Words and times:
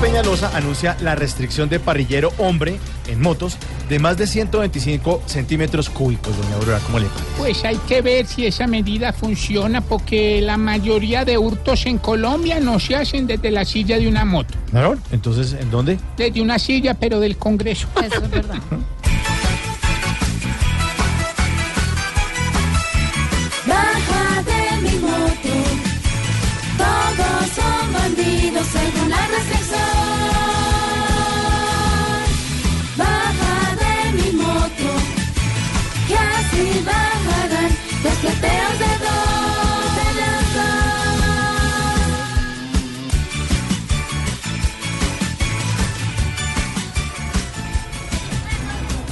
Peñalosa 0.00 0.54
anuncia 0.54 0.94
la 1.00 1.14
restricción 1.14 1.70
de 1.70 1.80
parrillero 1.80 2.30
hombre 2.36 2.78
en 3.08 3.20
motos 3.20 3.56
de 3.88 3.98
más 3.98 4.18
de 4.18 4.26
125 4.26 5.22
centímetros 5.24 5.88
cúbicos, 5.88 6.36
doña 6.36 6.56
Aurora. 6.56 6.78
¿Cómo 6.80 6.98
le 6.98 7.06
parece? 7.06 7.24
Pues 7.38 7.64
hay 7.64 7.76
que 7.88 8.02
ver 8.02 8.26
si 8.26 8.46
esa 8.46 8.66
medida 8.66 9.14
funciona 9.14 9.80
porque 9.80 10.42
la 10.42 10.58
mayoría 10.58 11.24
de 11.24 11.38
hurtos 11.38 11.86
en 11.86 11.96
Colombia 11.98 12.60
no 12.60 12.78
se 12.78 12.94
hacen 12.94 13.26
desde 13.26 13.50
la 13.50 13.64
silla 13.64 13.98
de 13.98 14.06
una 14.06 14.26
moto. 14.26 14.54
¿Claro? 14.70 14.98
Entonces, 15.12 15.54
¿en 15.54 15.70
dónde? 15.70 15.98
Desde 16.16 16.42
una 16.42 16.58
silla, 16.58 16.94
pero 16.94 17.18
del 17.18 17.38
Congreso. 17.38 17.88
Eso 18.04 18.22
es 18.22 18.30
verdad. 18.30 18.56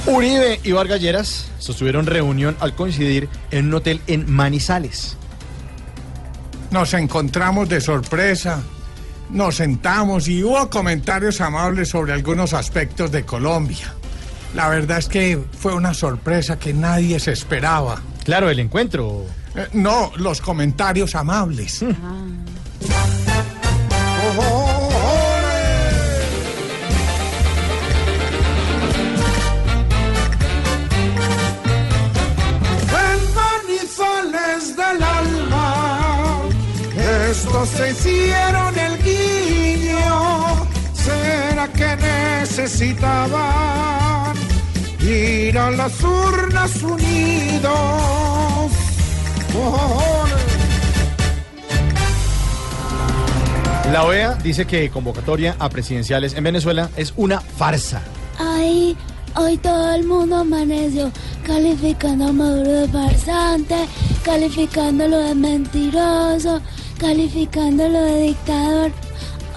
Uribe 0.07 0.59
y 0.63 0.71
Vargas 0.71 1.01
Lleras 1.01 1.47
sostuvieron 1.57 2.05
reunión 2.05 2.55
al 2.59 2.75
coincidir 2.75 3.27
en 3.49 3.67
un 3.67 3.73
hotel 3.73 4.01
en 4.05 4.31
Manizales. 4.31 5.17
Nos 6.69 6.93
encontramos 6.93 7.67
de 7.69 7.81
sorpresa, 7.81 8.61
nos 9.31 9.55
sentamos 9.55 10.27
y 10.27 10.43
hubo 10.43 10.69
comentarios 10.69 11.41
amables 11.41 11.89
sobre 11.89 12.13
algunos 12.13 12.53
aspectos 12.53 13.11
de 13.11 13.25
Colombia. 13.25 13.93
La 14.53 14.69
verdad 14.69 14.99
es 14.99 15.07
que 15.07 15.43
fue 15.57 15.73
una 15.73 15.93
sorpresa 15.93 16.59
que 16.59 16.73
nadie 16.73 17.19
se 17.19 17.31
esperaba. 17.31 18.01
Claro, 18.23 18.49
el 18.49 18.59
encuentro. 18.59 19.25
Eh, 19.55 19.67
no, 19.73 20.11
los 20.17 20.39
comentarios 20.39 21.15
amables. 21.15 21.81
En 21.81 21.95
se 37.63 37.91
hicieron 37.91 38.77
el 38.77 38.97
guiño. 39.03 40.67
¿Será 40.93 41.67
que 41.67 41.95
necesitaban 42.41 44.35
ir 44.99 45.57
a 45.57 45.71
las 45.71 46.03
urnas 46.03 46.83
unidos? 46.83 48.71
La 53.91 54.03
OEA 54.03 54.33
dice 54.43 54.65
que 54.65 54.89
convocatoria 54.89 55.55
a 55.59 55.69
presidenciales 55.69 56.33
en 56.33 56.43
Venezuela 56.43 56.89
es 56.97 57.13
una 57.15 57.39
farsa. 57.39 58.01
Ay, 58.37 58.97
hoy 59.35 59.57
todo 59.57 59.93
el 59.93 60.03
mundo 60.03 60.37
amaneció 60.37 61.11
calificando 61.45 62.27
a 62.27 62.33
Maduro 62.33 62.71
de 62.81 62.87
farsante, 62.89 63.85
calificándolo 64.23 65.19
de 65.19 65.35
mentiroso, 65.35 66.61
calificándolo 66.97 68.01
de 68.01 68.21
dictador. 68.23 68.91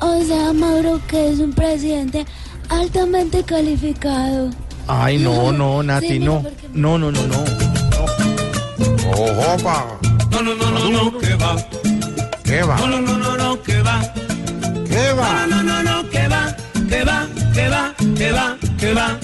O 0.00 0.22
sea, 0.24 0.52
Maduro 0.52 1.00
que 1.08 1.30
es 1.30 1.38
un 1.40 1.52
presidente 1.52 2.24
altamente 2.68 3.42
calificado. 3.42 4.50
Ay, 4.86 5.18
no, 5.18 5.52
no, 5.52 5.82
Nati, 5.82 6.08
Sí, 6.08 6.18
no. 6.18 6.42
porque- 6.42 6.68
No, 6.72 6.98
no, 6.98 7.10
no, 7.10 7.26
no. 7.26 7.44
¡Ojopa! 9.10 9.98
No, 10.30 10.42
no, 10.42 10.54
no, 10.54 10.70
no, 10.70 10.90
no, 10.90 11.18
que 11.18 11.34
va. 11.34 11.56
¿Qué 12.44 12.62
va? 12.62 12.76
No, 12.78 12.86
no, 12.88 13.00
no, 13.00 13.18
no, 13.18 13.36
no, 13.36 13.62
que 13.62 13.82
va. 13.82 14.00
¿Qué 14.88 15.12
va? 15.12 15.46
No, 15.46 15.62
no, 15.62 15.62
no, 15.62 15.82
no, 15.82 16.10
que 16.10 16.28
va, 16.28 16.56
que 16.88 17.04
va, 17.04 17.26
que 17.54 17.68
va, 17.68 17.94
que 18.16 18.32
va, 18.32 18.56
que 18.78 18.94
va. 18.94 19.18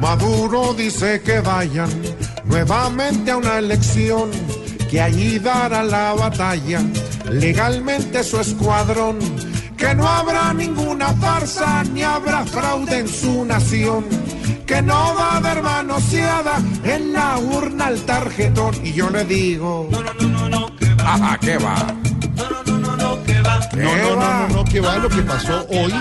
Maduro 0.00 0.74
dice 0.74 1.20
que 1.22 1.40
vayan 1.40 1.88
nuevamente 2.44 3.30
a 3.30 3.36
una 3.36 3.58
elección, 3.58 4.30
que 4.90 5.00
allí 5.00 5.38
dará 5.38 5.82
la 5.82 6.14
batalla 6.14 6.80
legalmente 7.30 8.22
su 8.22 8.40
escuadrón, 8.40 9.18
que 9.76 9.94
no 9.94 10.06
habrá 10.06 10.52
ninguna 10.54 11.12
farsa 11.14 11.84
ni 11.84 12.02
habrá 12.02 12.44
fraude 12.44 13.00
en 13.00 13.08
su 13.08 13.44
nación, 13.44 14.04
que 14.66 14.80
no 14.82 15.14
va 15.14 15.32
a 15.32 15.36
haber 15.38 15.62
manoseada 15.62 16.62
en 16.84 17.12
la 17.12 17.38
urna 17.38 17.86
al 17.86 18.00
tarjetón. 18.02 18.74
Y 18.84 18.92
yo 18.92 19.10
le 19.10 19.24
digo, 19.24 19.88
No, 19.90 20.02
no, 20.02 20.14
no, 20.14 20.28
no, 20.28 20.48
no, 20.48 20.76
que 20.76 20.94
va. 20.94 21.14
ajá, 21.14 21.38
¿qué 21.40 21.58
va? 21.58 21.94
No, 22.36 22.50
no, 22.50 22.62
no, 22.64 22.78
no, 22.78 22.96
no, 22.96 23.22
que 23.24 23.40
va. 23.42 23.68
¿Qué 23.70 23.76
No, 23.76 23.96
no, 23.96 24.16
no, 24.16 24.48
no, 24.48 24.48
no, 24.48 24.64
que 24.64 24.80
va 24.80 24.98
lo 24.98 25.08
que 25.08 25.22
pasó 25.22 25.66
hoy 25.68 25.92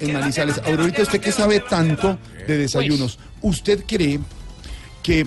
en 0.00 0.12
Manizales. 0.14 0.60
Aurorita, 0.66 1.02
usted 1.02 1.20
que 1.20 1.32
sabe 1.32 1.60
tanto 1.60 2.18
de 2.46 2.56
desayunos, 2.58 3.18
¿usted 3.42 3.84
cree 3.86 4.18
que, 5.02 5.26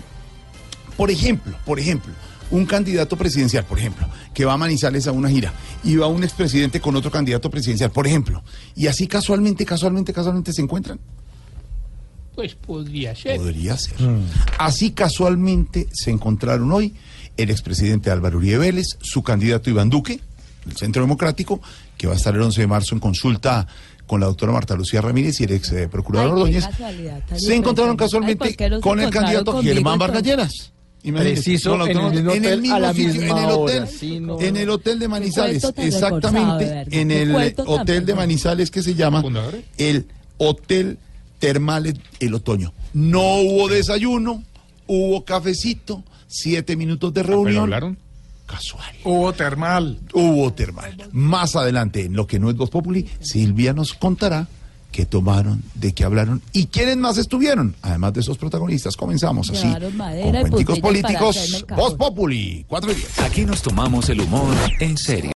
por 0.97 1.09
ejemplo, 1.11 1.55
por 1.65 1.79
ejemplo, 1.79 2.11
un 2.51 2.65
candidato 2.65 3.17
presidencial, 3.17 3.65
por 3.65 3.79
ejemplo, 3.79 4.07
que 4.33 4.45
va 4.45 4.53
a 4.53 4.57
Manizales 4.57 5.07
a 5.07 5.11
una 5.11 5.29
gira 5.29 5.53
y 5.83 5.95
va 5.95 6.07
un 6.07 6.23
expresidente 6.23 6.79
con 6.79 6.95
otro 6.95 7.11
candidato 7.11 7.49
presidencial, 7.49 7.91
por 7.91 8.07
ejemplo, 8.07 8.43
y 8.75 8.87
así 8.87 9.07
casualmente, 9.07 9.65
casualmente, 9.65 10.13
casualmente 10.13 10.53
se 10.53 10.61
encuentran? 10.61 10.99
Pues 12.35 12.55
podría 12.55 13.15
ser. 13.15 13.37
Podría 13.37 13.77
ser. 13.77 13.95
Así 14.57 14.91
casualmente 14.91 15.87
se 15.91 16.09
encontraron 16.09 16.71
hoy 16.71 16.95
el 17.37 17.49
expresidente 17.49 18.09
Álvaro 18.09 18.37
Uribe 18.37 18.57
Vélez, 18.57 18.97
su 19.01 19.21
candidato 19.21 19.69
Iván 19.69 19.89
Duque, 19.89 20.19
del 20.65 20.77
Centro 20.77 21.01
Democrático, 21.01 21.61
que 21.97 22.07
va 22.07 22.13
a 22.13 22.15
estar 22.15 22.33
el 22.33 22.41
11 22.41 22.61
de 22.61 22.67
marzo 22.67 22.95
en 22.95 22.99
consulta 22.99 23.67
con 24.07 24.19
la 24.19 24.27
doctora 24.27 24.51
Marta 24.51 24.75
Lucía 24.75 25.01
Ramírez 25.01 25.39
y 25.39 25.45
el 25.45 25.51
ex 25.53 25.71
eh, 25.71 25.87
procurador 25.87 26.31
Ordóñez. 26.31 26.67
Se 27.35 27.55
encontraron 27.55 27.95
casualmente 27.95 28.43
Ay, 28.43 28.49
¿por 28.49 28.57
qué 28.57 28.69
no 28.69 28.75
se 28.77 28.81
con 28.81 28.99
el 28.99 29.09
candidato 29.09 29.61
Germán 29.61 29.99
Vargas 29.99 30.23
entonces? 30.25 30.53
Lleras. 30.53 30.73
Preciso, 31.03 31.77
la 31.77 31.85
en 31.85 31.97
el 31.97 32.11
mismo 32.11 32.31
hotel, 32.31 32.71
a 32.71 32.79
la 32.79 32.93
sitio, 32.93 33.21
misma 33.21 33.27
en 33.27 33.37
el 33.37 33.51
hotel, 33.51 33.77
hora, 33.83 33.87
sí, 33.87 34.19
no, 34.21 34.39
en 34.39 34.57
el 34.57 34.69
hotel 34.69 34.99
de 34.99 35.07
Manizales, 35.09 35.63
exactamente, 35.75 36.85
en 36.91 37.11
el 37.11 37.35
hotel 37.65 38.05
de. 38.05 38.15
Manizales 38.15 38.71
que 38.71 38.81
se 38.81 38.95
llama 38.95 39.23
el 39.77 40.07
Hotel 40.37 40.97
Termales 41.39 41.95
El 42.19 42.33
Otoño. 42.35 42.73
No 42.93 43.37
hubo 43.37 43.67
desayuno, 43.67 44.43
hubo 44.87 45.25
cafecito, 45.25 46.03
siete 46.27 46.77
minutos 46.77 47.13
de 47.13 47.23
reunión. 47.23 47.63
hablaron? 47.63 47.97
Casual. 48.45 48.95
Hubo 49.03 49.33
termal. 49.33 49.99
Hubo 50.13 50.53
termal. 50.53 50.95
Más 51.11 51.55
adelante, 51.55 52.05
en 52.05 52.13
lo 52.13 52.27
que 52.27 52.39
no 52.39 52.49
es 52.49 52.55
Voz 52.55 52.69
Populi, 52.69 53.09
Silvia 53.19 53.73
nos 53.73 53.93
contará 53.93 54.47
qué 54.93 55.05
tomaron, 55.05 55.61
de 55.73 55.91
qué 55.91 56.05
hablaron 56.05 56.41
y 56.53 56.67
quiénes 56.67 56.95
más 56.97 57.17
estuvieron. 57.17 57.75
Además 57.81 58.13
de 58.13 58.21
esos 58.21 58.37
protagonistas, 58.37 58.95
comenzamos 58.95 59.49
así. 59.49 59.67
Madera 59.95 60.43
Con 60.43 60.79
políticos, 60.79 61.65
Voz. 61.75 61.95
Populi, 61.95 62.63
cuatro 62.67 62.91
y 62.91 62.95
diez. 62.95 63.19
Aquí 63.19 63.45
nos 63.45 63.61
tomamos 63.61 64.07
el 64.09 64.21
humor 64.21 64.55
en 64.79 64.97
serio. 64.97 65.31